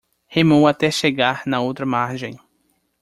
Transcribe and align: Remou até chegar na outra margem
Remou 0.25 0.65
até 0.65 0.89
chegar 0.89 1.43
na 1.45 1.59
outra 1.61 1.85
margem 1.85 2.35